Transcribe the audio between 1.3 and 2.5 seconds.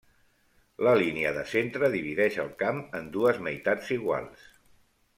de centre divideix